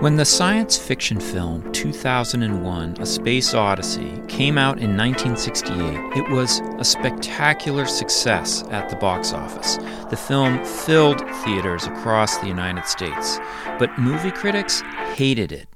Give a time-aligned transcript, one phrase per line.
[0.00, 6.60] When the science fiction film 2001 A Space Odyssey came out in 1968, it was
[6.78, 9.76] a spectacular success at the box office.
[10.08, 13.38] The film filled theaters across the United States,
[13.78, 14.80] but movie critics
[15.16, 15.68] hated it.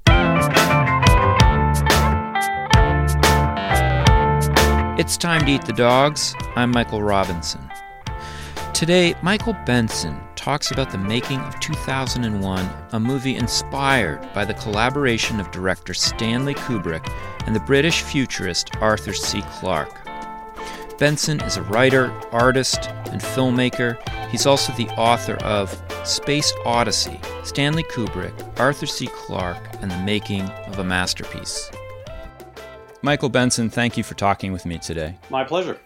[4.99, 6.33] It's time to eat the dogs.
[6.55, 7.61] I'm Michael Robinson.
[8.73, 15.39] Today, Michael Benson talks about the making of 2001, a movie inspired by the collaboration
[15.39, 17.11] of director Stanley Kubrick
[17.47, 19.41] and the British futurist Arthur C.
[19.53, 20.07] Clarke.
[20.99, 23.97] Benson is a writer, artist, and filmmaker.
[24.29, 29.07] He's also the author of Space Odyssey, Stanley Kubrick, Arthur C.
[29.07, 31.71] Clarke, and the Making of a Masterpiece.
[33.01, 35.17] Michael Benson, thank you for talking with me today.
[35.31, 35.79] My pleasure.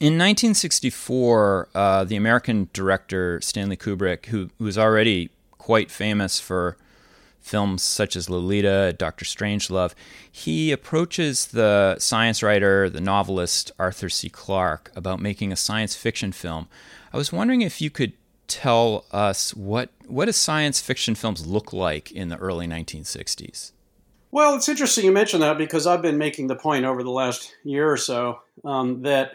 [0.00, 6.76] In 1964, uh, the American director Stanley Kubrick, who, who was already quite famous for
[7.40, 9.94] films such as Lolita, Doctor Strangelove,
[10.30, 14.28] he approaches the science writer, the novelist Arthur C.
[14.28, 16.68] Clarke about making a science fiction film.
[17.12, 18.12] I was wondering if you could
[18.46, 23.72] tell us what what do science fiction films look like in the early 1960s?
[24.30, 27.54] Well, it's interesting you mention that because I've been making the point over the last
[27.64, 29.32] year or so um, that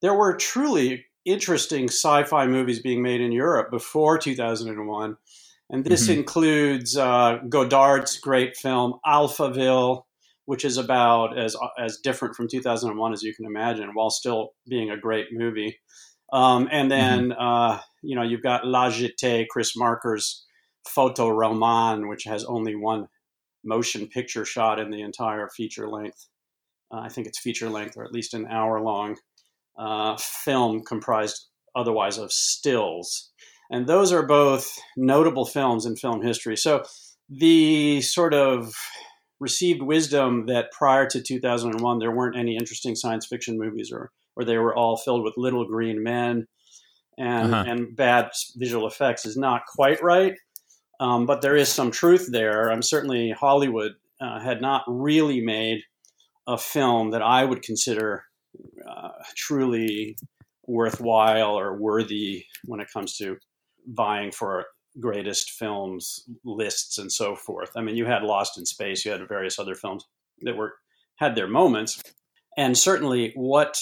[0.00, 5.16] there were truly interesting sci-fi movies being made in Europe before 2001,
[5.70, 6.18] and this mm-hmm.
[6.20, 10.02] includes uh, Godard's great film Alphaville,
[10.46, 14.90] which is about as as different from 2001 as you can imagine, while still being
[14.90, 15.78] a great movie.
[16.32, 17.40] Um, and then mm-hmm.
[17.40, 20.44] uh, you know you've got La Jetée, Chris Marker's
[20.88, 23.06] Photo Roman, which has only one
[23.62, 26.28] motion picture shot in the entire feature length.
[26.92, 29.16] Uh, I think it's feature length, or at least an hour long
[29.80, 33.30] uh, film comprised otherwise of stills.
[33.70, 36.56] And those are both notable films in film history.
[36.56, 36.84] So
[37.28, 38.74] the sort of
[39.38, 44.44] received wisdom that prior to 2001 there weren't any interesting science fiction movies or, or
[44.44, 46.46] they were all filled with little green men
[47.16, 47.64] and, uh-huh.
[47.66, 50.34] and bad visual effects is not quite right.
[50.98, 52.70] Um, but there is some truth there.
[52.70, 55.80] I'm certainly Hollywood uh, had not really made
[56.46, 58.24] a film that I would consider
[58.88, 60.16] uh, truly
[60.66, 63.36] worthwhile or worthy when it comes to
[63.86, 64.66] vying for
[64.98, 67.70] greatest films lists and so forth.
[67.76, 70.04] I mean, you had Lost in Space, you had various other films
[70.42, 70.74] that were
[71.16, 72.02] had their moments,
[72.56, 73.78] and certainly what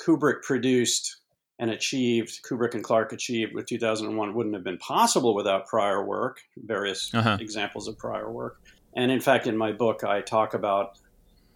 [0.00, 1.16] Kubrick produced
[1.58, 6.40] and achieved, Kubrick and Clarke achieved with 2001 wouldn't have been possible without prior work,
[6.56, 7.38] various uh-huh.
[7.40, 8.60] examples of prior work.
[8.96, 10.98] And in fact, in my book, I talk about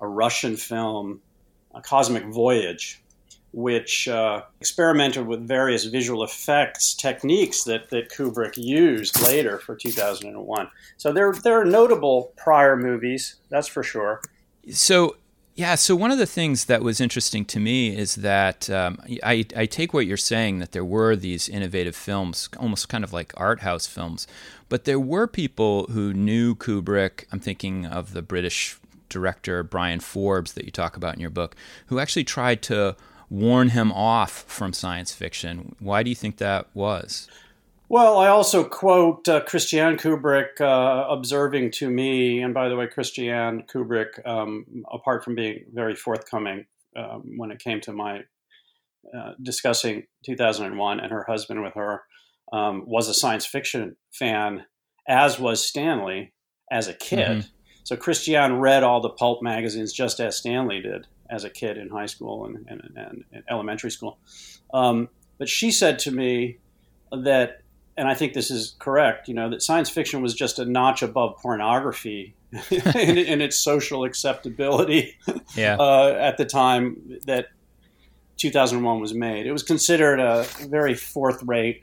[0.01, 1.23] a Russian film
[1.81, 3.03] Cosmic Voyage,
[3.53, 10.69] which uh, experimented with various visual effects techniques that, that Kubrick used later for 2001.
[10.97, 14.21] So there, there are notable prior movies, that's for sure.
[14.71, 15.17] So,
[15.55, 19.47] yeah, so one of the things that was interesting to me is that um, I,
[19.57, 23.33] I take what you're saying that there were these innovative films, almost kind of like
[23.39, 24.27] art house films,
[24.69, 27.25] but there were people who knew Kubrick.
[27.33, 28.79] I'm thinking of the British
[29.09, 31.57] director Bryan Forbes that you talk about in your book,
[31.87, 32.97] who actually tried to
[33.29, 35.75] warn him off from science fiction.
[35.79, 37.29] Why do you think that was?
[37.89, 42.89] Well, I also quote uh, Christiane Kubrick uh, observing to me, and by the way,
[42.89, 48.25] Christiane Kubrick, um, apart from being very forthcoming um, when it came to my
[49.17, 52.03] uh, discussing 2001 and her husband with her,
[52.53, 54.65] um, was a science fiction fan,
[55.07, 56.33] as was Stanley
[56.73, 57.39] as a kid.
[57.39, 57.49] Mm-hmm.
[57.87, 61.89] So Christiane read all the pulp magazines just as Stanley did as a kid in
[61.89, 64.19] high school and, and, and, and elementary school.
[64.75, 65.09] Um,
[65.39, 66.59] but she said to me
[67.13, 67.63] that,
[67.97, 71.03] and I think this is correct, you know, that science fiction was just a notch
[71.03, 72.35] above pornography
[72.73, 75.17] in, in, its social acceptability
[75.55, 75.77] yeah.
[75.81, 77.51] uh, at the time that
[78.39, 79.47] 2001 was made.
[79.47, 81.83] It was considered a very fourth rate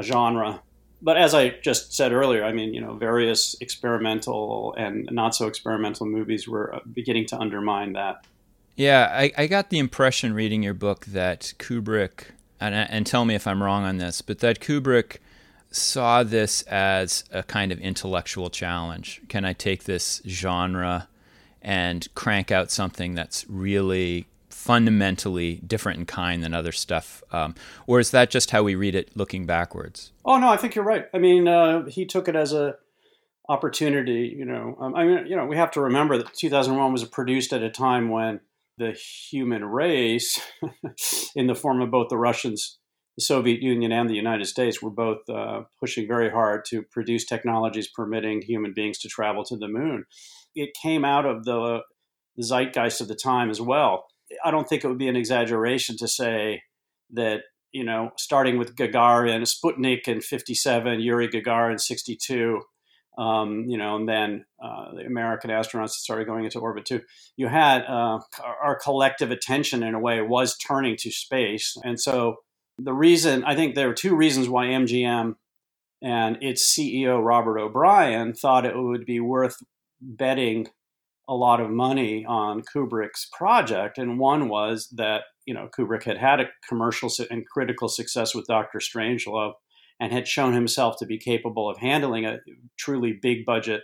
[0.00, 0.62] genre
[1.00, 5.46] but as I just said earlier, I mean, you know, various experimental and not so
[5.46, 8.24] experimental movies were uh, beginning to undermine that.
[8.76, 12.26] Yeah, I, I got the impression reading your book that Kubrick,
[12.60, 15.18] and, and tell me if I'm wrong on this, but that Kubrick
[15.70, 19.20] saw this as a kind of intellectual challenge.
[19.28, 21.08] Can I take this genre
[21.60, 27.54] and crank out something that's really fundamentally different in kind than other stuff, um,
[27.86, 30.12] or is that just how we read it looking backwards?
[30.24, 31.06] Oh no, I think you're right.
[31.14, 32.76] I mean, uh, he took it as a
[33.48, 34.34] opportunity.
[34.36, 37.52] You know, um, I mean, you know, we have to remember that 2001 was produced
[37.52, 38.40] at a time when
[38.78, 40.40] the human race,
[41.36, 42.78] in the form of both the Russians,
[43.16, 47.24] the Soviet Union and the United States were both uh, pushing very hard to produce
[47.24, 50.04] technologies permitting human beings to travel to the moon.
[50.54, 51.80] It came out of the,
[52.36, 54.06] the zeitgeist of the time as well.
[54.44, 56.62] I don't think it would be an exaggeration to say
[57.12, 57.42] that
[57.72, 62.62] you know, starting with Gagarin, Sputnik in 57, Yuri Gagarin 62,
[63.18, 67.02] um, you know, and then uh, the American astronauts started going into orbit too.
[67.36, 68.20] You had uh,
[68.62, 71.76] our collective attention in a way was turning to space.
[71.84, 72.36] And so
[72.78, 75.34] the reason, I think there are two reasons why MGM
[76.00, 79.56] and its CEO, Robert O'Brien, thought it would be worth
[80.00, 80.68] betting
[81.28, 83.98] a lot of money on Kubrick's project.
[83.98, 88.46] And one was that you know Kubrick had had a commercial and critical success with
[88.46, 89.52] Doctor Strangelove,
[90.00, 92.38] and had shown himself to be capable of handling a
[92.78, 93.82] truly big budget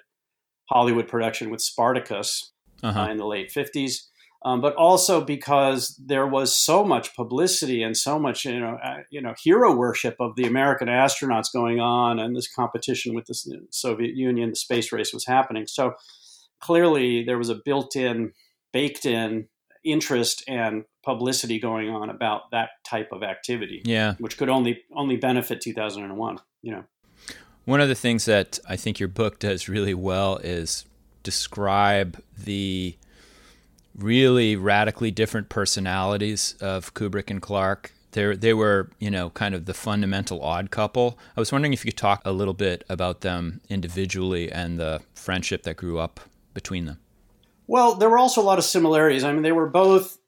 [0.71, 2.53] Hollywood production with Spartacus
[2.83, 3.01] uh-huh.
[3.01, 4.09] uh, in the late fifties.
[4.47, 8.99] Um, but also because there was so much publicity and so much you know uh,
[9.11, 13.35] you know hero worship of the American astronauts going on, and this competition with the
[13.71, 15.67] Soviet Union, the space race was happening.
[15.67, 15.95] So
[16.65, 18.33] clearly, there was a built-in,
[18.73, 19.47] baked-in
[19.85, 23.83] interest and publicity going on about that type of activity.
[23.85, 26.39] Yeah, which could only only benefit 2001.
[26.63, 26.85] You know,
[27.67, 30.87] one of the things that I think your book does really well is
[31.23, 32.97] describe the
[33.95, 37.93] really radically different personalities of Kubrick and Clarke.
[38.13, 41.19] They they were you know kind of the fundamental odd couple.
[41.37, 45.03] I was wondering if you could talk a little bit about them individually and the
[45.15, 46.21] friendship that grew up
[46.55, 47.01] between them.
[47.67, 49.25] Well, there were also a lot of similarities.
[49.25, 50.19] I mean, they were both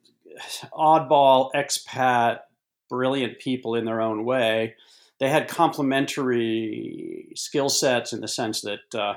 [0.73, 2.41] oddball, expat,
[2.89, 4.75] brilliant people in their own way.
[5.19, 9.15] They had complementary skill sets in the sense that uh,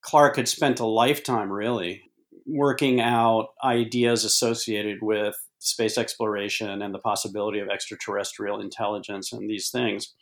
[0.00, 2.02] Clarke had spent a lifetime really
[2.46, 9.70] working out ideas associated with space exploration and the possibility of extraterrestrial intelligence and these
[9.70, 10.14] things.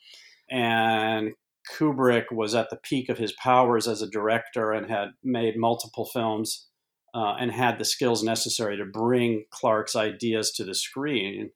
[0.51, 1.33] And
[1.71, 6.05] Kubrick was at the peak of his powers as a director and had made multiple
[6.05, 6.67] films
[7.15, 11.51] uh, and had the skills necessary to bring Clarke's ideas to the screen,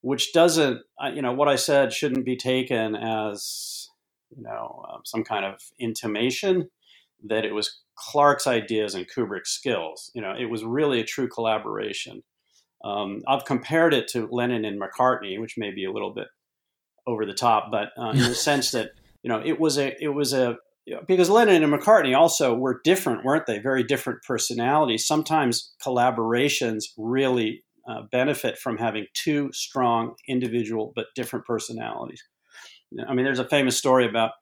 [0.00, 3.88] which doesn't, uh, you know, what I said shouldn't be taken as,
[4.34, 6.70] you know, um, some kind of intimation
[7.24, 10.10] that it was Clarke's ideas and Kubrick's skills.
[10.14, 12.22] You know, it was really a true collaboration.
[12.84, 16.26] Um, I've compared it to Lennon and McCartney, which may be a little bit
[17.06, 18.92] over the top, but uh, in the sense that
[19.22, 20.56] you know it was a it was a
[21.06, 23.58] because Lennon and McCartney also were different, weren't they?
[23.58, 25.06] Very different personalities.
[25.06, 32.22] Sometimes collaborations really uh, benefit from having two strong individual but different personalities.
[33.08, 34.32] I mean, there's a famous story about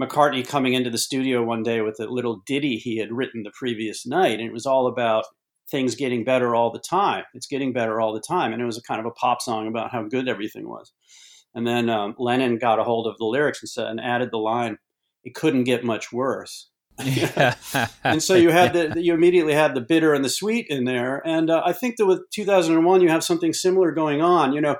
[0.00, 3.52] McCartney coming into the studio one day with a little ditty he had written the
[3.58, 5.24] previous night, and it was all about
[5.70, 7.24] things getting better all the time.
[7.34, 9.66] It's getting better all the time, and it was a kind of a pop song
[9.66, 10.92] about how good everything was.
[11.56, 14.38] And then um, Lennon got a hold of the lyrics and said and added the
[14.38, 14.78] line
[15.24, 16.70] it couldn't get much worse.
[17.02, 17.56] Yeah.
[18.04, 21.20] and so you had the you immediately had the bitter and the sweet in there,
[21.26, 24.54] and uh, I think that with 2001 you have something similar going on.
[24.54, 24.76] You know,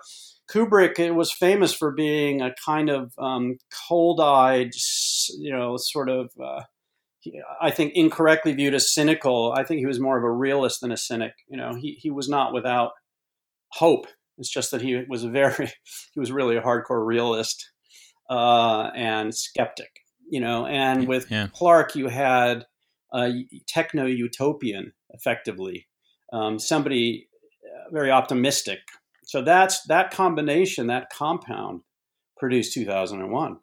[0.51, 3.59] Kubrick was famous for being a kind of um,
[3.89, 4.71] cold-eyed,
[5.39, 6.31] you know, sort of.
[6.43, 6.63] Uh,
[7.61, 9.53] I think incorrectly viewed as cynical.
[9.53, 11.33] I think he was more of a realist than a cynic.
[11.49, 12.93] You know, he he was not without
[13.73, 14.07] hope.
[14.39, 15.67] It's just that he was a very
[16.15, 17.71] he was really a hardcore realist
[18.31, 19.91] uh, and skeptic
[20.29, 21.49] you know, and with yeah.
[21.53, 22.67] Clarke, you had
[23.15, 25.87] a techno utopian, effectively,
[26.33, 27.29] um, somebody
[27.65, 28.81] uh, very optimistic.
[29.25, 31.83] So that's that combination, that compound,
[32.37, 33.59] produced 2001.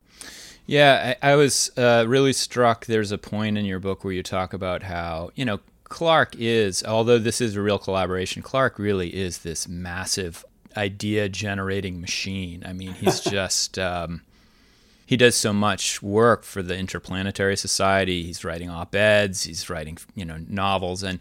[0.66, 2.86] Yeah, I, I was uh, really struck.
[2.86, 6.84] There's a point in your book where you talk about how you know Clarke is,
[6.84, 10.46] although this is a real collaboration, Clarke really is this massive
[10.78, 12.64] idea generating machine.
[12.66, 13.78] I mean, he's just.
[13.80, 14.22] Um,
[15.06, 18.24] he does so much work for the Interplanetary Society.
[18.24, 21.20] He's writing op-eds, he's writing, you know, novels and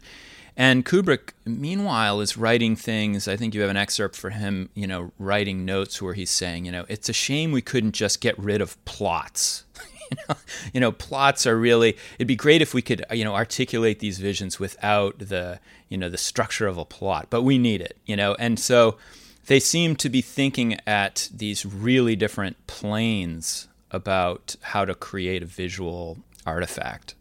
[0.55, 3.27] and Kubrick meanwhile is writing things.
[3.27, 6.65] I think you have an excerpt for him, you know, writing notes where he's saying,
[6.65, 9.63] you know, it's a shame we couldn't just get rid of plots.
[10.11, 10.35] you, know,
[10.73, 14.19] you know, plots are really it'd be great if we could, you know, articulate these
[14.19, 18.15] visions without the, you know, the structure of a plot, but we need it, you
[18.15, 18.35] know.
[18.35, 18.97] And so
[19.47, 25.45] they seem to be thinking at these really different planes about how to create a
[25.45, 27.15] visual artifact.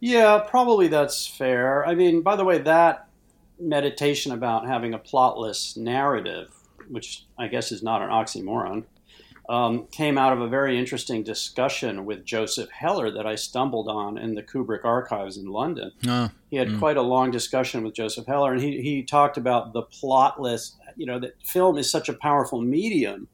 [0.00, 1.86] Yeah, probably that's fair.
[1.86, 3.08] I mean, by the way, that
[3.58, 6.52] meditation about having a plotless narrative,
[6.88, 8.84] which I guess is not an oxymoron,
[9.48, 14.16] um, came out of a very interesting discussion with Joseph Heller that I stumbled on
[14.16, 15.92] in the Kubrick archives in London.
[16.06, 16.78] Oh, he had mm.
[16.78, 21.06] quite a long discussion with Joseph Heller, and he, he talked about the plotless, you
[21.06, 23.28] know, that film is such a powerful medium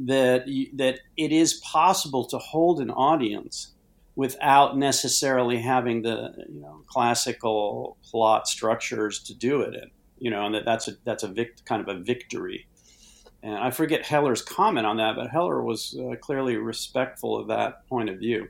[0.00, 3.72] that that it is possible to hold an audience
[4.16, 9.90] without necessarily having the you know classical plot structures to do it in.
[10.18, 12.66] You know, and that that's a that's a kind of a victory.
[13.42, 17.88] And I forget Heller's comment on that, but Heller was uh, clearly respectful of that
[17.88, 18.48] point of view.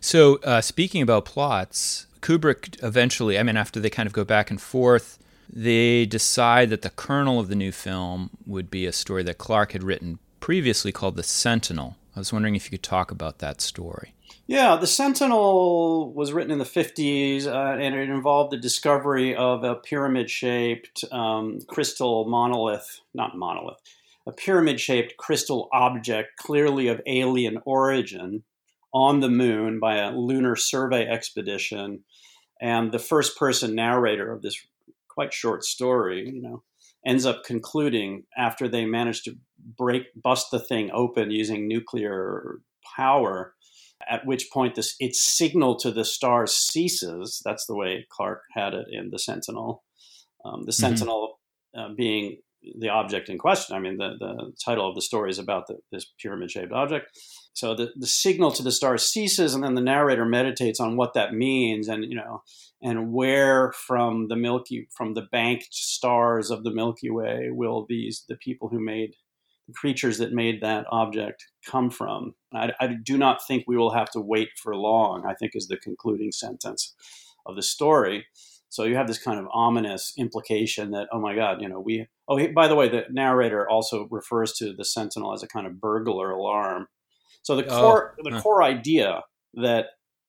[0.00, 4.50] So, uh, speaking about plots, Kubrick eventually, I mean, after they kind of go back
[4.50, 5.18] and forth,
[5.52, 9.72] they decide that the kernel of the new film would be a story that Clarke
[9.72, 11.96] had written previously called The Sentinel.
[12.14, 14.14] I was wondering if you could talk about that story.
[14.46, 19.64] Yeah, The Sentinel was written in the 50s uh, and it involved the discovery of
[19.64, 23.80] a pyramid shaped um, crystal monolith, not monolith,
[24.26, 28.44] a pyramid shaped crystal object clearly of alien origin
[28.92, 32.04] on the moon by a lunar survey expedition.
[32.60, 34.60] And the first person narrator of this
[35.12, 36.62] quite short story, you know,
[37.06, 39.36] ends up concluding after they manage to
[39.76, 42.60] break, bust the thing open using nuclear
[42.96, 43.54] power
[44.08, 47.40] at which point this its signal to the stars ceases.
[47.44, 49.84] That's the way Clarke had it in the Sentinel.
[50.44, 50.80] Um, the mm-hmm.
[50.80, 51.38] Sentinel
[51.76, 52.38] uh, being
[52.78, 53.76] the object in question.
[53.76, 57.06] I mean, the, the title of the story is about the, this pyramid shaped object.
[57.52, 61.14] So the, the signal to the stars ceases, and then the narrator meditates on what
[61.14, 62.42] that means, and you know,
[62.82, 68.24] and where from the Milky from the banked stars of the Milky Way will these
[68.28, 69.14] the people who made
[69.70, 72.34] the creatures that made that object come from.
[72.52, 75.68] I, I, do not think we will have to wait for long, I think is
[75.68, 76.94] the concluding sentence
[77.46, 78.26] of the story.
[78.68, 82.06] So you have this kind of ominous implication that, oh my God, you know, we,
[82.28, 85.80] oh, by the way, the narrator also refers to the sentinel as a kind of
[85.80, 86.86] burglar alarm.
[87.42, 88.30] So the oh, core, oh.
[88.30, 89.22] the core idea
[89.54, 89.86] that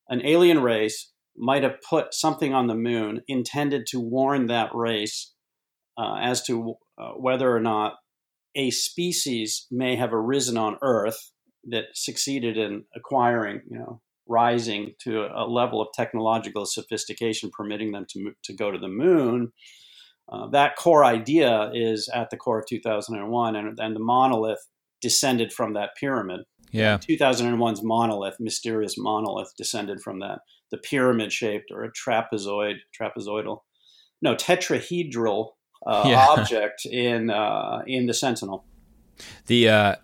[0.10, 5.34] an alien race might have put something on the moon intended to warn that race
[5.98, 7.96] uh, as to uh, whether or not
[8.56, 11.32] a species may have arisen on Earth
[11.66, 18.06] that succeeded in acquiring, you know, rising to a level of technological sophistication permitting them
[18.10, 19.52] to to go to the moon.
[20.32, 24.66] Uh, that core idea is at the core of 2001, and, and the monolith
[25.02, 26.42] descended from that pyramid.
[26.72, 26.98] Yeah.
[26.98, 30.40] 2001's monolith, mysterious monolith, descended from that.
[30.72, 33.60] The pyramid shaped or a trapezoid, trapezoidal,
[34.22, 35.50] no, tetrahedral
[35.86, 36.26] uh, yeah.
[36.30, 38.64] object in uh, in the Sentinel.
[39.48, 39.96] The uh,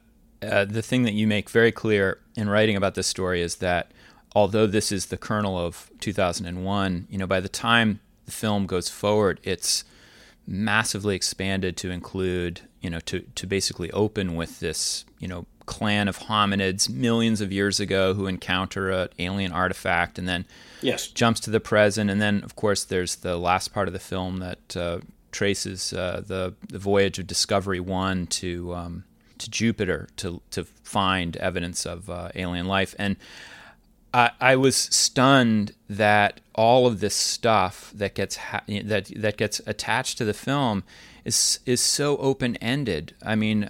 [0.41, 3.91] uh, the thing that you make very clear in writing about this story is that
[4.35, 8.89] although this is the kernel of 2001, you know, by the time the film goes
[8.89, 9.83] forward, it's
[10.45, 16.07] massively expanded to include, you know, to to basically open with this, you know, clan
[16.07, 20.45] of hominids millions of years ago who encounter an alien artifact and then
[20.81, 21.07] yes.
[21.07, 22.09] jumps to the present.
[22.09, 24.99] And then, of course, there's the last part of the film that uh,
[25.31, 29.03] traces uh, the the voyage of Discovery One to um,
[29.37, 33.17] to Jupiter to to find evidence of uh, alien life, and
[34.13, 39.61] I, I, was stunned that all of this stuff that gets ha- that that gets
[39.67, 40.83] attached to the film
[41.25, 43.13] is is so open ended.
[43.23, 43.69] I mean,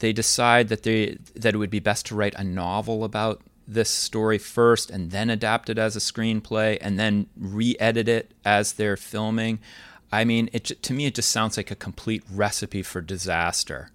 [0.00, 3.88] they decide that they that it would be best to write a novel about this
[3.88, 8.96] story first and then adapt it as a screenplay and then re-edit it as they're
[8.96, 9.60] filming.
[10.10, 13.90] I mean, it to me it just sounds like a complete recipe for disaster.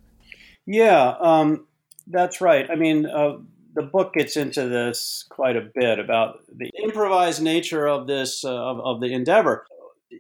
[0.66, 1.68] Yeah, um,
[2.08, 2.70] that's right.
[2.72, 3.38] I mean, uh,
[3.76, 8.50] the book gets into this quite a bit about the improvised nature of this uh,
[8.50, 9.66] of, of, the endeavor.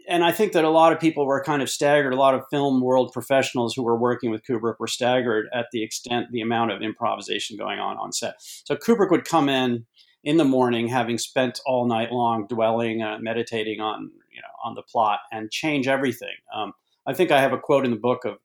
[0.07, 2.13] And I think that a lot of people were kind of staggered.
[2.13, 5.83] A lot of film world professionals who were working with Kubrick were staggered at the
[5.83, 8.35] extent, the amount of improvisation going on on set.
[8.39, 9.85] So Kubrick would come in
[10.23, 14.73] in the morning, having spent all night long dwelling, uh, meditating on you know on
[14.73, 16.35] the plot, and change everything.
[16.53, 16.73] Um,
[17.05, 18.37] I think I have a quote in the book of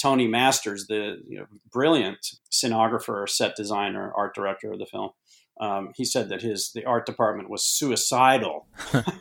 [0.00, 5.10] Tony Masters, the you know, brilliant scenographer, set designer, art director of the film.
[5.60, 8.66] Um, he said that his the art department was suicidal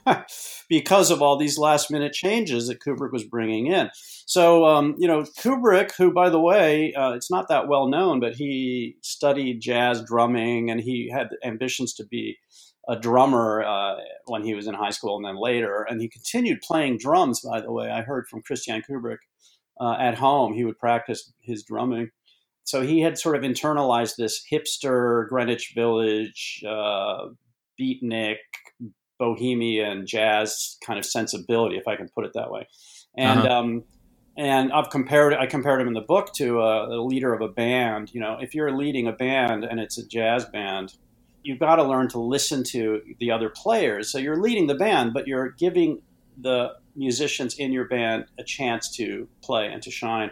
[0.69, 3.89] because of all these last minute changes that Kubrick was bringing in.
[4.25, 8.19] So um, you know Kubrick, who by the way, uh, it's not that well known,
[8.19, 12.38] but he studied jazz drumming and he had ambitions to be
[12.88, 16.60] a drummer uh, when he was in high school and then later, and he continued
[16.62, 17.41] playing drums.
[17.41, 19.17] By the way, I heard from Christiane Kubrick
[19.79, 22.10] uh, at home he would practice his drumming
[22.70, 27.30] so he had sort of internalized this hipster Greenwich Village, uh,
[27.82, 28.36] beatnik,
[29.18, 32.68] bohemian jazz kind of sensibility, if I can put it that way.
[33.18, 33.60] And uh-huh.
[33.60, 33.84] um,
[34.38, 37.48] and I've compared I compared him in the book to a, a, leader of a
[37.48, 38.14] band.
[38.14, 40.94] You know, if you're leading a band and it's a jazz band,
[41.42, 44.12] you've got to learn to listen to the other players.
[44.12, 46.04] So you're leading the band, but you're giving
[46.40, 50.30] the musicians in your band a chance to play and to shine.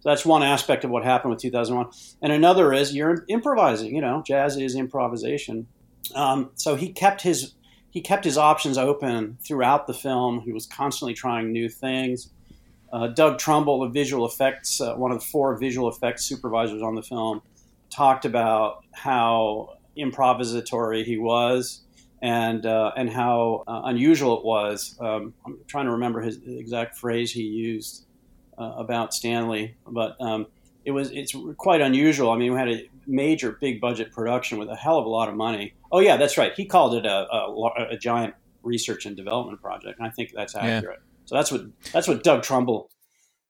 [0.00, 1.90] So that's one aspect of what happened with 2001.
[2.22, 3.94] And another is you're improvising.
[3.94, 5.66] You know, jazz is improvisation.
[6.14, 7.54] Um, so he kept his
[7.90, 10.40] he kept his options open throughout the film.
[10.40, 12.30] He was constantly trying new things.
[12.92, 16.94] Uh, Doug Trumbull, the visual effects, uh, one of the four visual effects supervisors on
[16.94, 17.42] the film,
[17.90, 21.82] talked about how improvisatory he was
[22.22, 24.96] and uh, and how uh, unusual it was.
[25.00, 28.04] Um, I'm trying to remember his exact phrase he used
[28.58, 30.46] uh, about Stanley, but um,
[30.84, 32.30] it was it's quite unusual.
[32.30, 35.28] I mean, we had a major big budget production with a hell of a lot
[35.28, 35.74] of money.
[35.92, 36.52] Oh yeah, that's right.
[36.54, 40.54] He called it a, a, a giant research and development project, and I think that's
[40.54, 41.00] accurate.
[41.00, 41.26] Yeah.
[41.26, 41.62] So that's what
[41.92, 42.90] that's what Doug Trumbull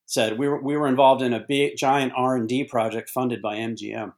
[0.07, 0.39] said.
[0.39, 3.57] We were we were involved in a big giant R and D project funded by
[3.57, 4.13] MGM.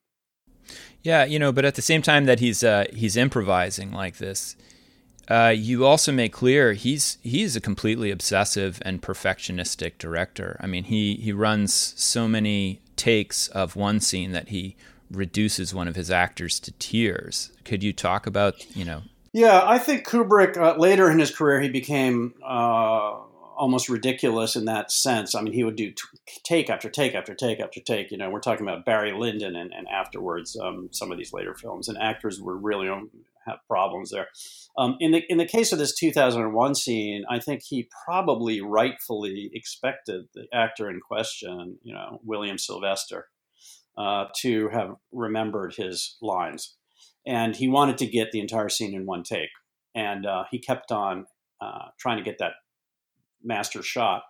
[1.03, 4.57] Yeah, you know, but at the same time that he's uh, he's improvising like this,
[5.31, 10.57] uh, you also make clear he's he's a completely obsessive and perfectionistic director.
[10.61, 14.77] I mean, he he runs so many takes of one scene that he
[15.11, 17.53] reduces one of his actors to tears.
[17.65, 19.03] Could you talk about you know?
[19.33, 23.21] Yeah, I think Kubrick uh, later in his career he became uh,
[23.57, 25.37] almost ridiculous in that sense.
[25.37, 26.03] I mean, he would do t-
[26.43, 28.11] take after take after take after take.
[28.11, 31.55] You know, we're talking about Barry Lyndon and, and afterwards um, some of these later
[31.55, 33.11] films, and actors were really um,
[33.47, 34.29] have problems there.
[34.79, 39.51] Um, in the in the case of this 2001 scene, I think he probably rightfully
[39.55, 43.27] expected the actor in question, you know, William Sylvester,
[43.97, 46.77] uh, to have remembered his lines,
[47.27, 49.51] and he wanted to get the entire scene in one take,
[49.95, 51.27] and uh, he kept on
[51.61, 52.53] uh, trying to get that
[53.43, 54.23] master shot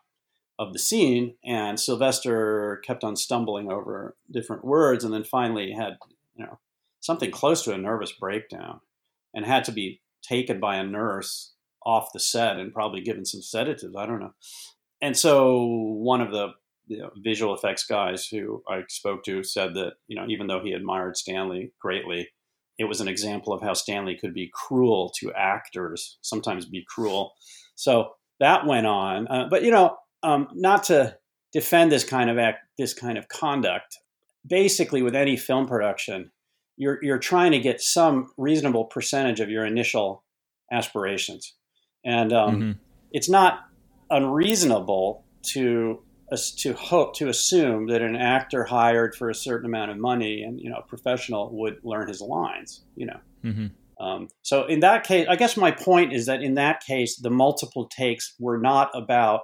[0.59, 5.97] of the scene, and Sylvester kept on stumbling over different words, and then finally had
[6.35, 6.59] you know
[7.01, 8.81] something close to a nervous breakdown,
[9.35, 13.43] and had to be taken by a nurse off the set and probably given some
[13.43, 13.95] sedatives.
[13.97, 14.35] I don't know.
[15.01, 16.49] And so one of the
[16.87, 20.61] you know, visual effects guys who I spoke to said that you know even though
[20.63, 22.29] he admired Stanley greatly,
[22.79, 27.33] it was an example of how Stanley could be cruel to actors, sometimes be cruel.
[27.77, 29.29] So that went on.
[29.29, 31.17] Uh, but you know, um, not to
[31.53, 33.97] defend this kind of act, this kind of conduct.
[34.47, 36.33] Basically, with any film production,
[36.81, 40.25] you're you're trying to get some reasonable percentage of your initial
[40.73, 41.55] aspirations,
[42.07, 42.71] and um, mm-hmm.
[43.13, 43.67] it's not
[44.09, 46.03] unreasonable to
[46.57, 50.59] to hope to assume that an actor hired for a certain amount of money and
[50.59, 52.83] you know a professional would learn his lines.
[52.97, 53.21] You know.
[53.45, 53.67] Mm-hmm.
[54.03, 57.29] Um, so in that case, I guess my point is that in that case, the
[57.29, 59.43] multiple takes were not about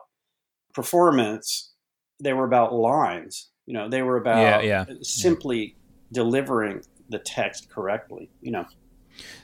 [0.72, 1.74] performance;
[2.18, 3.50] they were about lines.
[3.66, 4.94] You know, they were about yeah, yeah.
[5.02, 5.72] simply yeah.
[6.12, 8.30] delivering the text correctly.
[8.40, 8.66] You know,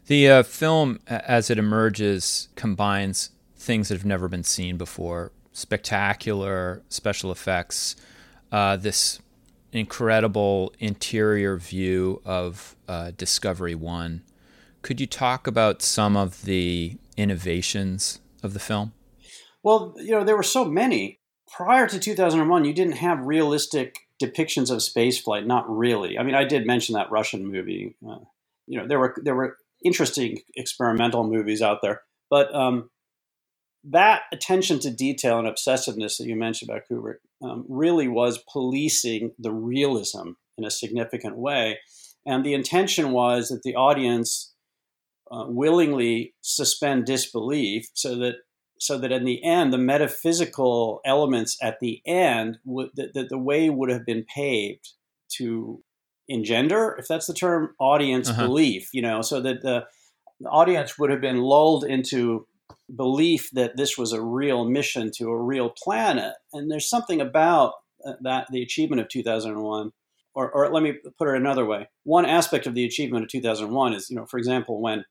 [0.07, 6.83] the uh, film, as it emerges, combines things that have never been seen before: spectacular
[6.89, 7.97] special effects,
[8.51, 9.21] uh, this
[9.73, 14.23] incredible interior view of uh, Discovery One
[14.83, 18.93] could you talk about some of the innovations of the film?
[19.63, 21.21] Well, you know, there were so many.
[21.57, 25.47] Prior to 2001, you didn't have realistic depictions of spaceflight.
[25.47, 26.19] Not really.
[26.19, 27.97] I mean, I did mention that Russian movie.
[28.07, 28.19] Uh,
[28.67, 32.91] you know, there were there were interesting experimental movies out there, but um,
[33.85, 39.33] that attention to detail and obsessiveness that you mentioned about Kubrick um, really was policing
[39.39, 41.79] the realism in a significant way.
[42.25, 44.55] And the intention was that the audience
[45.31, 48.37] uh, willingly suspend disbelief so that
[48.83, 53.39] so that in the end the metaphysical elements at the end would that, that the
[53.39, 54.91] way would have been paved
[55.29, 55.83] to
[56.29, 58.47] engender if that's the term audience uh-huh.
[58.47, 59.85] belief you know so that the,
[60.41, 62.47] the audience would have been lulled into
[62.95, 67.75] belief that this was a real mission to a real planet and there's something about
[68.05, 69.93] uh, that the achievement of 2001
[70.35, 73.95] or, or let me put it another way one aspect of the achievement of 2001
[73.95, 75.05] is you know for example when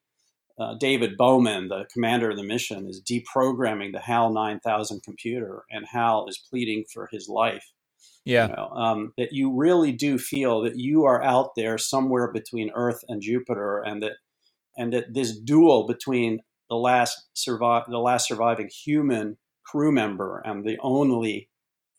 [0.61, 5.85] uh, David Bowman, the commander of the mission, is deprogramming the HAL 9000 computer, and
[5.91, 7.71] HAL is pleading for his life.
[8.25, 8.47] Yeah.
[8.47, 12.71] You know, um, that you really do feel that you are out there somewhere between
[12.75, 14.13] Earth and Jupiter, and that
[14.77, 20.63] and that this duel between the last survive the last surviving human crew member and
[20.63, 21.49] the only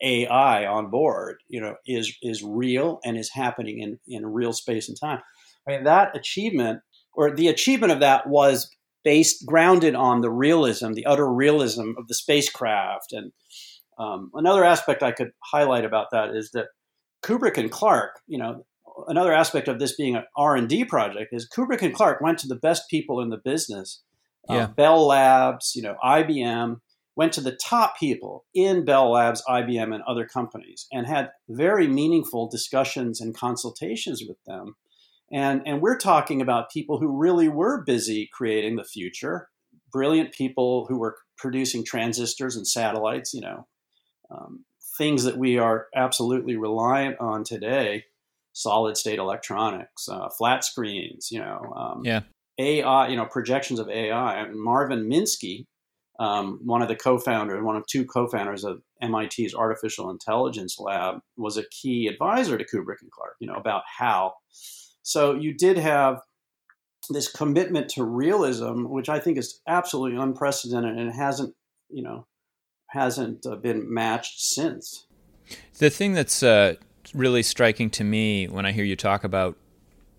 [0.01, 4.87] AI on board, you know, is is real and is happening in in real space
[4.87, 5.19] and time.
[5.67, 6.79] I mean, that achievement
[7.15, 8.69] or the achievement of that was
[9.03, 13.11] based grounded on the realism, the utter realism of the spacecraft.
[13.11, 13.31] And
[13.97, 16.67] um, another aspect I could highlight about that is that
[17.23, 18.65] Kubrick and Clarke, you know,
[19.07, 22.39] another aspect of this being an R and D project is Kubrick and Clarke went
[22.39, 24.01] to the best people in the business,
[24.49, 24.67] uh.
[24.67, 26.77] Bell Labs, you know, IBM,
[27.15, 31.87] went to the top people in Bell Labs, IBM, and other companies and had very
[31.87, 34.75] meaningful discussions and consultations with them.
[35.33, 39.49] And, and we're talking about people who really were busy creating the future,
[39.91, 43.67] brilliant people who were producing transistors and satellites, you know,
[44.29, 44.63] um,
[44.97, 48.03] things that we are absolutely reliant on today
[48.53, 52.21] solid state electronics, uh, flat screens, you know, um, yeah.
[52.59, 54.39] AI, you know, projections of AI.
[54.39, 55.65] And Marvin Minsky,
[56.19, 61.57] um, one of the co-founders, one of two co-founders of MIT's Artificial Intelligence Lab, was
[61.57, 64.35] a key advisor to Kubrick and Clarke, you know, about how.
[65.03, 66.21] So you did have
[67.09, 71.53] this commitment to realism, which I think is absolutely unprecedented and hasn't,
[71.89, 72.25] you know,
[72.87, 75.05] hasn't uh, been matched since.
[75.77, 76.75] The thing that's uh,
[77.13, 79.57] really striking to me when I hear you talk about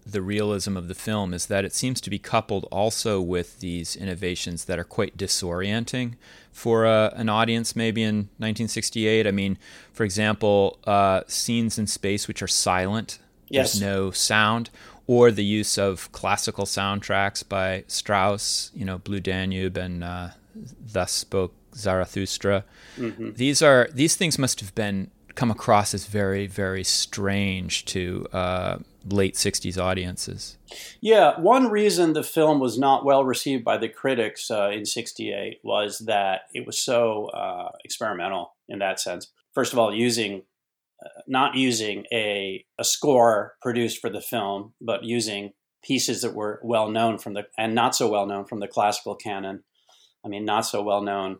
[0.07, 3.97] the realism of the film is that it seems to be coupled also with these
[3.97, 6.14] innovations that are quite disorienting
[6.53, 9.57] for uh, an audience maybe in 1968 i mean
[9.92, 13.18] for example uh, scenes in space which are silent
[13.55, 13.73] yes.
[13.73, 14.71] there's no sound
[15.07, 20.29] or the use of classical soundtracks by strauss you know blue danube and uh,
[20.93, 22.64] thus spoke zarathustra
[22.97, 23.33] mm-hmm.
[23.33, 28.79] these are these things must have been come across as very, very strange to uh,
[29.09, 30.57] late 60s audiences.
[31.01, 35.61] Yeah, one reason the film was not well received by the critics uh, in 68
[35.62, 39.31] was that it was so uh, experimental in that sense.
[39.53, 40.43] First of all, using
[41.27, 45.53] not using a, a score produced for the film, but using
[45.85, 49.15] pieces that were well known from the and not so well known from the classical
[49.15, 49.63] canon.
[50.25, 51.39] I mean, not so well known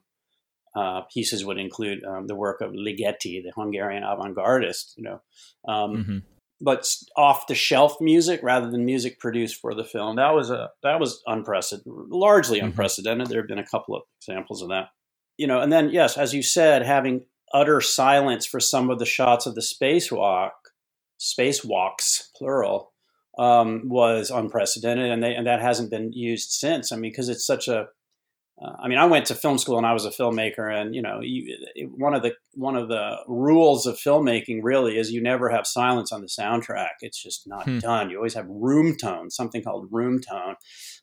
[0.77, 5.23] uh, pieces would include um, the work of Ligeti, the Hungarian avant-gardist, you know,
[5.67, 6.19] um, mm-hmm.
[6.61, 6.87] but
[7.17, 10.17] off the shelf music rather than music produced for the film.
[10.17, 12.67] That was a that was unprecedented, largely mm-hmm.
[12.67, 13.29] unprecedented.
[13.29, 14.89] There have been a couple of examples of that,
[15.37, 15.61] you know.
[15.61, 19.55] And then yes, as you said, having utter silence for some of the shots of
[19.55, 20.51] the spacewalk,
[21.21, 22.93] spacewalks plural,
[23.39, 26.93] um, was unprecedented, and they and that hasn't been used since.
[26.93, 27.89] I mean, because it's such a
[28.63, 31.03] uh, I mean, I went to film school and I was a filmmaker, and you
[31.03, 31.57] know, you,
[31.97, 36.13] one of the one of the rules of filmmaking really is you never have silence
[36.13, 36.91] on the soundtrack.
[37.01, 37.79] It's just not hmm.
[37.79, 38.11] done.
[38.11, 40.55] You always have room tone, something called room tone.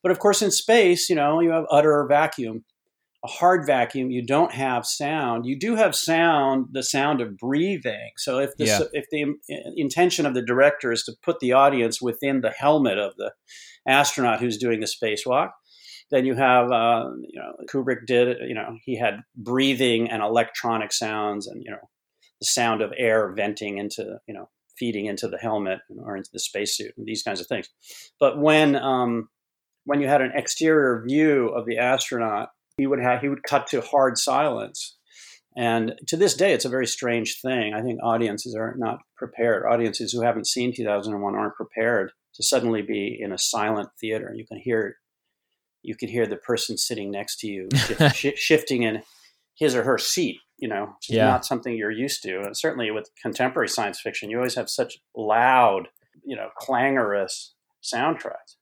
[0.02, 2.64] But of course, in space, you know, you have utter vacuum,
[3.24, 4.10] a hard vacuum.
[4.10, 5.46] You don't have sound.
[5.46, 8.12] You do have sound, the sound of breathing.
[8.18, 8.80] So if the yeah.
[8.94, 9.36] if the
[9.76, 13.32] intention of the director is to put the audience within the helmet of the
[13.88, 15.50] astronaut who's doing the spacewalk
[16.12, 20.92] then you have, uh, you know, Kubrick did, you know, he had breathing and electronic
[20.92, 21.90] sounds and, you know,
[22.42, 26.40] the sound of air venting into, you know, feeding into the helmet or into the
[26.40, 27.70] spacesuit and these kinds of things.
[28.20, 29.30] But when, um,
[29.86, 32.50] when you had an exterior view of the astronaut,
[32.82, 34.98] he would have, he would cut to hard silence.
[35.56, 37.76] And to this day, it's a very strange thing.
[37.76, 39.66] I think audiences are not prepared.
[39.66, 44.34] Audiences who haven't seen 2001 aren't prepared to suddenly be in a silent theater.
[44.36, 44.96] You can hear
[45.84, 47.70] you could hear the person sitting next to you
[48.14, 49.04] sh- shifting in
[49.56, 50.38] his or her seat.
[50.58, 51.26] You know, which yeah.
[51.26, 52.42] not something you're used to.
[52.42, 55.88] And certainly with contemporary science fiction, you always have such loud,
[56.24, 58.58] you know, clangorous soundtracks.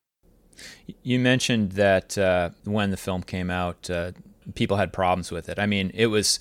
[1.04, 4.12] You mentioned that uh, when the film came out, uh,
[4.56, 5.60] people had problems with it.
[5.60, 6.40] I mean, it was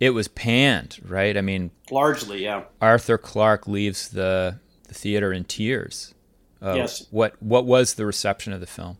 [0.00, 1.36] it was panned, right?
[1.36, 2.64] I mean, largely, yeah.
[2.80, 6.14] Arthur Clarke leaves the the theater in tears.
[6.62, 7.06] Uh, yes.
[7.10, 8.98] What what was the reception of the film?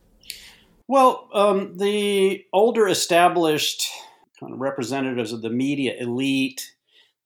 [0.87, 3.89] Well, um, the older established
[4.39, 6.74] kind of representatives of the media elite,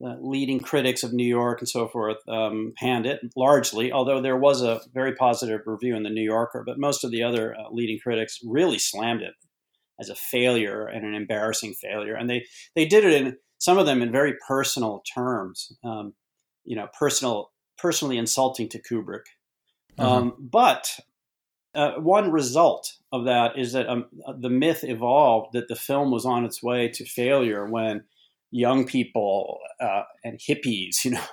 [0.01, 4.37] the leading critics of New York and so forth, um, panned it largely, although there
[4.37, 6.63] was a very positive review in the New Yorker.
[6.65, 9.35] But most of the other uh, leading critics really slammed it
[10.01, 12.15] as a failure and an embarrassing failure.
[12.15, 16.15] And they, they did it in some of them in very personal terms, um,
[16.65, 19.25] you know, personal, personally insulting to Kubrick.
[19.99, 20.09] Uh-huh.
[20.09, 21.01] Um, but
[21.75, 24.07] uh, one result of that is that um,
[24.39, 28.05] the myth evolved that the film was on its way to failure when
[28.51, 31.25] young people uh, and hippies, you know,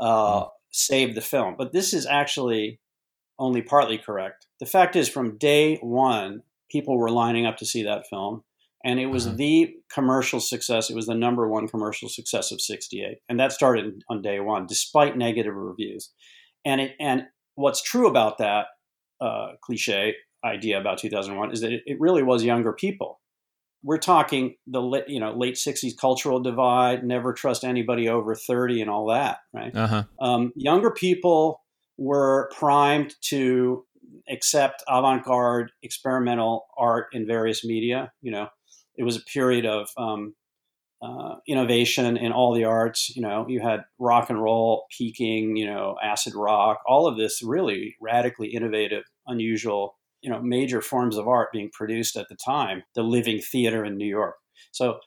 [0.00, 0.48] uh, mm.
[0.70, 1.54] saved the film.
[1.56, 2.80] But this is actually
[3.38, 4.46] only partly correct.
[4.60, 8.42] The fact is, from day one, people were lining up to see that film.
[8.84, 9.36] And it was mm-hmm.
[9.36, 10.90] the commercial success.
[10.90, 14.66] It was the number one commercial success of '68, and that started on day one,
[14.66, 16.12] despite negative reviews.
[16.66, 18.66] And it and what's true about that
[19.22, 20.14] uh, cliche
[20.44, 23.20] idea about 2001 is that it, it, really was younger people.
[23.84, 28.80] We're talking the late, you know late 60s cultural divide, never trust anybody over 30,
[28.80, 29.74] and all that, right?
[29.74, 30.04] Uh-huh.
[30.20, 31.60] Um, younger people
[31.96, 33.84] were primed to
[34.28, 38.12] accept avant-garde experimental art in various media.
[38.22, 38.48] You know,
[38.96, 40.34] it was a period of um,
[41.02, 43.14] uh, innovation in all the arts.
[43.14, 47.42] You know, you had rock and roll peaking, you know, acid rock, all of this
[47.42, 52.82] really radically innovative, unusual, you know, major forms of art being produced at the time,
[52.94, 54.36] the living theater in New York.
[54.72, 55.00] So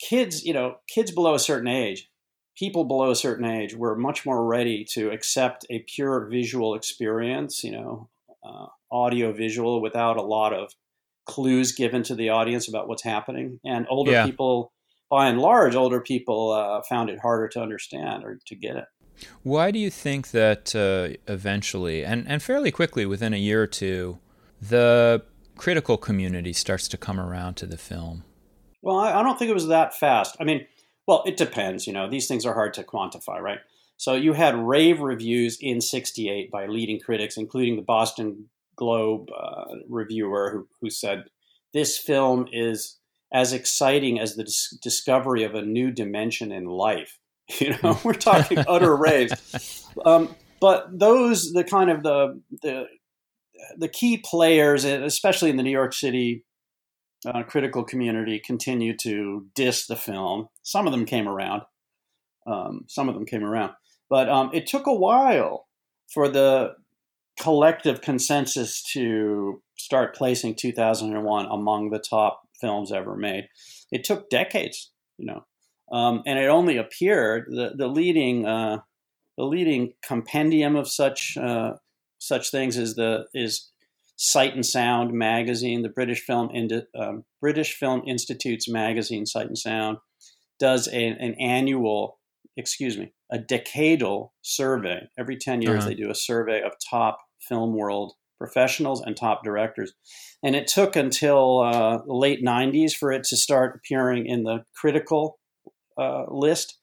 [0.00, 2.10] kids, you know, kids below a certain age,
[2.58, 7.62] people below a certain age were much more ready to accept a pure visual experience,
[7.62, 8.08] you know,
[8.44, 10.72] uh, audio visual without a lot of
[11.26, 13.60] clues given to the audience about what's happening.
[13.64, 14.26] And older yeah.
[14.26, 14.72] people
[15.08, 18.86] by and large, older people uh, found it harder to understand or to get it.
[19.44, 23.66] Why do you think that uh, eventually, and, and fairly quickly, within a year or
[23.68, 24.18] two,
[24.68, 25.22] the
[25.56, 28.24] critical community starts to come around to the film?
[28.82, 30.36] Well, I, I don't think it was that fast.
[30.38, 30.66] I mean,
[31.06, 31.86] well, it depends.
[31.86, 33.58] You know, these things are hard to quantify, right?
[33.96, 39.64] So you had rave reviews in '68 by leading critics, including the Boston Globe uh,
[39.88, 41.24] reviewer, who, who said
[41.72, 42.98] this film is
[43.32, 47.18] as exciting as the dis- discovery of a new dimension in life.
[47.60, 49.82] You know, we're talking utter raves.
[50.04, 52.86] Um, but those, the kind of the the
[53.76, 56.44] the key players, especially in the New York City
[57.26, 60.48] uh, critical community, continue to diss the film.
[60.62, 61.62] Some of them came around.
[62.46, 63.72] Um, some of them came around,
[64.08, 65.66] but um, it took a while
[66.12, 66.74] for the
[67.40, 73.48] collective consensus to start placing 2001 among the top films ever made.
[73.90, 75.44] It took decades, you know,
[75.90, 78.78] um, and it only appeared the the leading uh,
[79.36, 81.74] the leading compendium of such uh,
[82.26, 83.70] such things as the is
[84.16, 89.58] Sight and Sound magazine, the British Film Indi- um, British Film Institute's magazine, Sight and
[89.58, 89.98] Sound,
[90.58, 92.18] does a, an annual,
[92.56, 95.08] excuse me, a decadal survey.
[95.18, 95.88] Every ten years, uh-huh.
[95.88, 99.92] they do a survey of top film world professionals and top directors.
[100.42, 104.64] And it took until uh, the late 90s for it to start appearing in the
[104.74, 105.38] critical
[105.98, 106.78] uh, list,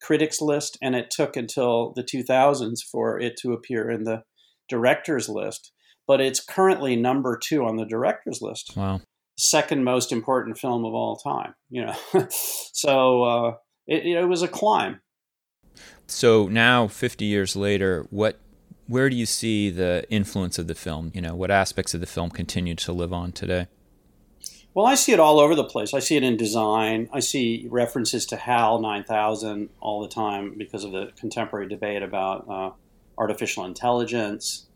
[0.00, 4.22] critics list, and it took until the 2000s for it to appear in the
[4.68, 5.72] directors list.
[6.06, 8.72] But it's currently number two on the directors list.
[8.76, 9.00] Wow.
[9.36, 11.94] Second most important film of all time, you know.
[12.30, 13.54] so uh,
[13.86, 15.00] it, it was a climb.
[16.06, 18.38] So now, 50 years later, what
[18.88, 21.12] where do you see the influence of the film?
[21.14, 23.68] You know, what aspects of the film continue to live on today?
[24.74, 25.92] Well, I see it all over the place.
[25.92, 27.08] I see it in design.
[27.12, 32.48] I see references to HAL 9000 all the time because of the contemporary debate about
[32.48, 32.70] uh,
[33.22, 34.66] artificial intelligence.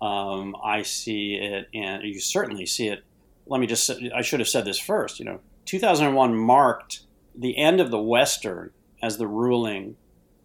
[0.00, 3.04] Um, I see it, and you certainly see it.
[3.46, 5.20] Let me just, I should have said this first.
[5.20, 7.00] You know, 2001 marked
[7.34, 8.70] the end of the Western
[9.02, 9.96] as the ruling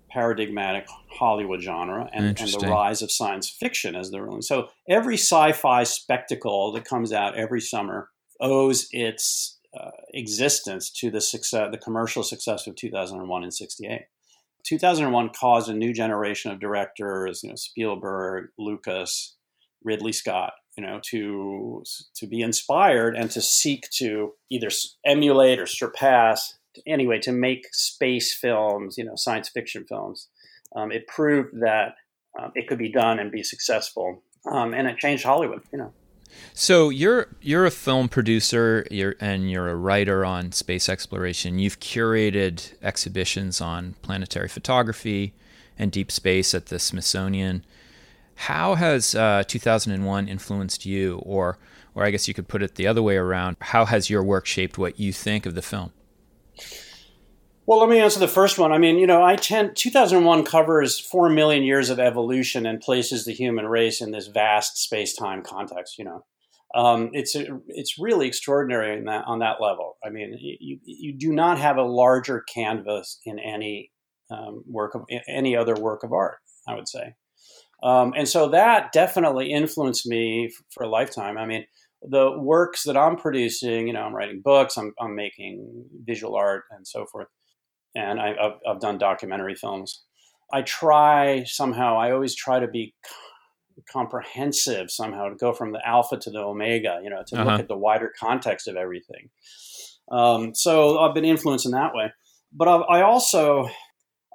[0.09, 4.41] paradigmatic Hollywood genre and, and, the rise of science fiction as the ruling.
[4.41, 11.21] So every sci-fi spectacle that comes out every summer owes its uh, existence to the
[11.21, 14.05] success, the commercial success of 2001 and 68.
[14.67, 19.35] 2001 caused a new generation of directors, you know, Spielberg, Lucas,
[19.83, 21.83] Ridley Scott, you know, to
[22.15, 24.69] to be inspired and to seek to either
[25.05, 30.27] emulate or surpass anyway, to make space films, you know, science fiction films,
[30.75, 31.95] um, it proved that
[32.39, 35.61] um, it could be done and be successful, um, and it changed Hollywood.
[35.71, 35.93] You know.
[36.53, 41.59] So you're you're a film producer, you're, and you're a writer on space exploration.
[41.59, 45.33] You've curated exhibitions on planetary photography
[45.77, 47.63] and deep space at the Smithsonian.
[48.35, 51.57] How has uh, 2001 influenced you, or
[51.93, 53.57] or I guess you could put it the other way around?
[53.59, 55.91] How has your work shaped what you think of the film?
[57.67, 58.71] Well, let me answer the first one.
[58.71, 63.25] I mean, you know, I tend 2001 covers 4 million years of evolution and places
[63.25, 66.23] the human race in this vast space-time context, you know.
[66.73, 69.97] Um, it's it's really extraordinary that, on that level.
[70.03, 73.91] I mean, you, you do not have a larger canvas in any
[74.31, 76.37] um, work of any other work of art.
[76.69, 77.15] I would say,
[77.83, 81.37] um, and so that definitely influenced me for a lifetime.
[81.37, 81.65] I mean,
[82.01, 86.63] the works that I'm producing, you know, I'm writing books, I'm, I'm making visual art
[86.71, 87.27] and so forth.
[87.97, 90.03] And I, have I've done documentary films.
[90.53, 92.93] I try somehow, I always try to be
[93.91, 97.51] comprehensive somehow to go from the alpha to the omega, you know, to uh-huh.
[97.51, 99.29] look at the wider context of everything.
[100.11, 102.13] Um, so I've been influenced in that way.
[102.53, 103.67] But I, I also,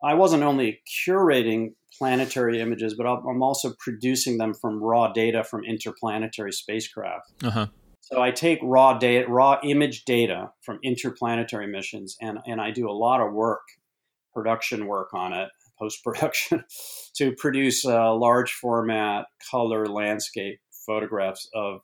[0.05, 5.65] I wasn't only curating planetary images, but I'm also producing them from raw data from
[5.65, 7.33] interplanetary spacecraft.
[7.45, 7.67] Uh-huh.
[8.03, 12.91] So I take raw data, raw image data from interplanetary missions, and and I do
[12.91, 13.63] a lot of work,
[14.35, 16.65] production work on it, post production,
[17.17, 21.81] to produce uh, large format color landscape photographs of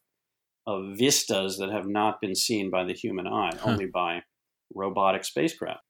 [0.66, 3.70] of vistas that have not been seen by the human eye, huh.
[3.70, 4.22] only by
[4.74, 5.80] robotic spacecraft.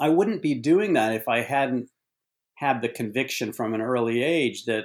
[0.00, 1.90] I wouldn't be doing that if I hadn't
[2.54, 4.84] had the conviction from an early age that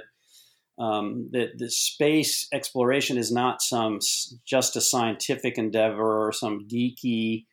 [0.78, 3.98] um, that the space exploration is not some
[4.46, 7.46] just a scientific endeavor or some geeky,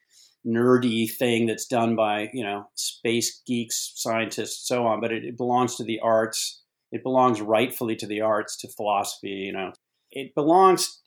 [0.45, 4.99] nerdy thing that's done by you know space geeks, scientists, so on.
[4.99, 6.61] But it, it belongs to the arts.
[6.91, 9.29] It belongs rightfully to the arts, to philosophy.
[9.29, 9.73] You know,
[10.11, 11.01] it belongs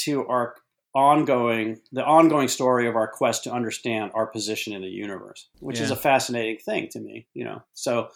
[0.00, 0.54] to our
[0.92, 5.78] ongoing the ongoing story of our quest to understand our position in the universe, which
[5.78, 5.84] yeah.
[5.84, 7.26] is a fascinating thing to me.
[7.32, 8.08] You know, so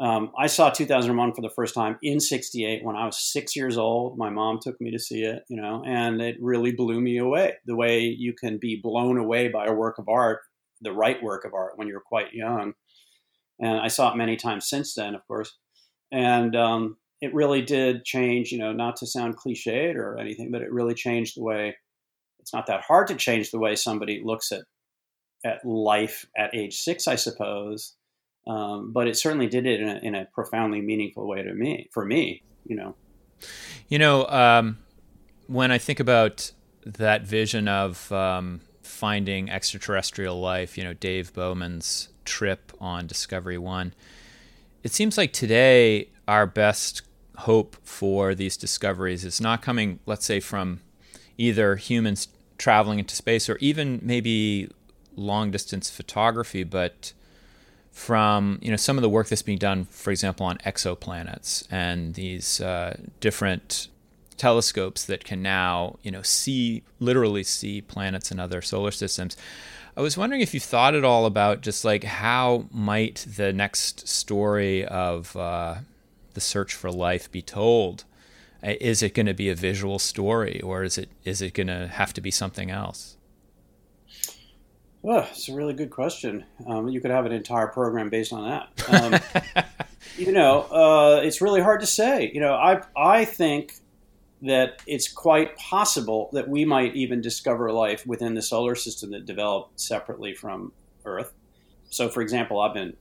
[0.00, 3.78] um, I saw 2001 for the first time in 68 when I was six years
[3.78, 4.18] old.
[4.18, 7.54] My mom took me to see it, you know, and it really blew me away.
[7.66, 10.40] The way you can be blown away by a work of art,
[10.80, 12.72] the right work of art, when you're quite young.
[13.60, 15.56] And I saw it many times since then, of course.
[16.10, 20.62] And um, it really did change, you know, not to sound cliched or anything, but
[20.62, 21.76] it really changed the way
[22.40, 24.64] it's not that hard to change the way somebody looks at,
[25.46, 27.94] at life at age six, I suppose
[28.46, 31.88] um, but it certainly did it in a, in a, profoundly meaningful way to me,
[31.92, 32.94] for me, you know.
[33.88, 34.78] You know, um,
[35.46, 36.52] when I think about
[36.84, 43.94] that vision of um, finding extraterrestrial life, you know, Dave Bowman's trip on Discovery One,
[44.82, 47.02] it seems like today our best
[47.38, 50.80] hope for these discoveries is not coming, let's say, from
[51.38, 52.28] either humans
[52.58, 54.70] traveling into space or even maybe
[55.16, 57.12] long distance photography, but
[57.94, 62.14] from you know some of the work that's being done, for example, on exoplanets and
[62.14, 63.88] these uh, different
[64.36, 69.36] telescopes that can now you know see literally see planets and other solar systems.
[69.96, 74.08] I was wondering if you thought at all about just like how might the next
[74.08, 75.76] story of uh,
[76.34, 78.04] the search for life be told?
[78.60, 81.86] Is it going to be a visual story, or is it is it going to
[81.86, 83.16] have to be something else?
[85.04, 86.46] Well, it's a really good question.
[86.66, 88.88] Um, you could have an entire program based on that.
[88.88, 89.64] Um,
[90.16, 92.30] you know, uh, it's really hard to say.
[92.32, 93.74] You know, I I think
[94.40, 99.26] that it's quite possible that we might even discover life within the solar system that
[99.26, 100.72] developed separately from
[101.04, 101.34] Earth.
[101.90, 102.96] So, for example, I've been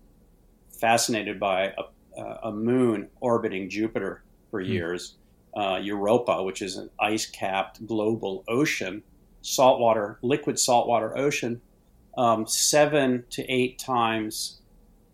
[0.77, 1.73] fascinated by
[2.17, 4.69] a, a moon orbiting Jupiter for hmm.
[4.69, 5.15] years,
[5.55, 9.03] uh, Europa, which is an ice-capped global ocean,
[9.41, 11.61] saltwater, liquid saltwater ocean
[12.17, 14.59] um, seven to eight times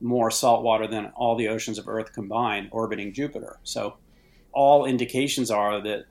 [0.01, 3.57] more salt water than all the oceans of Earth combined orbiting Jupiter.
[3.63, 3.97] So,
[4.51, 6.05] all indications are that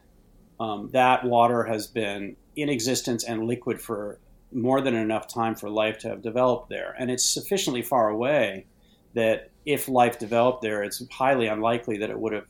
[0.61, 4.19] um, that water has been in existence and liquid for
[4.53, 6.95] more than enough time for life to have developed there.
[6.99, 8.67] And it's sufficiently far away
[9.15, 12.47] that if life developed there, it's highly unlikely that it would have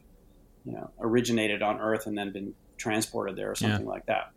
[0.65, 3.91] you know, originated on Earth and then been transported there or something yeah.
[3.91, 4.31] like that.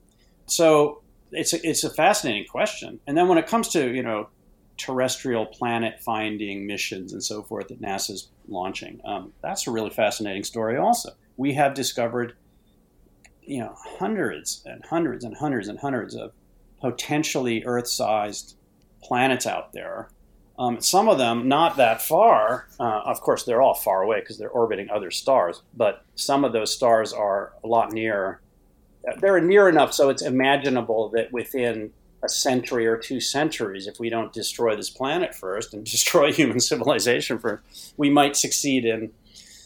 [0.47, 1.01] So
[1.31, 2.99] it's a, it's a fascinating question.
[3.07, 4.29] And then when it comes to you know
[4.77, 10.43] terrestrial planet finding missions and so forth that NASA's launching, um, that's a really fascinating
[10.43, 10.77] story.
[10.77, 12.35] Also, we have discovered
[13.41, 16.31] you know hundreds and hundreds and hundreds and hundreds of
[16.79, 18.55] potentially Earth-sized
[19.03, 20.09] planets out there.
[20.57, 22.67] Um, some of them not that far.
[22.79, 25.63] Uh, of course, they're all far away because they're orbiting other stars.
[25.75, 28.41] But some of those stars are a lot nearer
[29.19, 31.91] they're near enough so it's imaginable that within
[32.23, 36.59] a century or two centuries, if we don't destroy this planet first and destroy human
[36.59, 39.11] civilization first, we might succeed in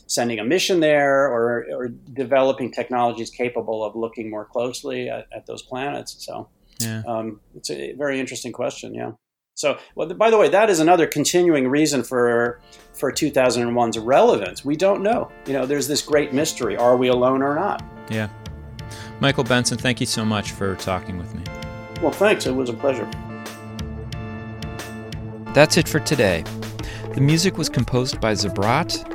[0.08, 5.48] sending a mission there or, or developing technologies capable of looking more closely at, at
[5.48, 6.16] those planets.
[6.20, 6.48] So
[6.80, 7.02] yeah.
[7.08, 8.94] um, it's a very interesting question.
[8.94, 9.12] Yeah.
[9.56, 12.60] So, well, by the way, that is another continuing reason for
[12.94, 14.66] for 2001's relevance.
[14.66, 15.32] We don't know.
[15.46, 17.82] You know, there's this great mystery: are we alone or not?
[18.10, 18.28] Yeah.
[19.20, 21.44] Michael Benson, thank you so much for talking with me.
[22.02, 22.46] Well, thanks.
[22.46, 23.10] It was a pleasure.
[25.54, 26.44] That's it for today.
[27.14, 29.15] The music was composed by Zabrat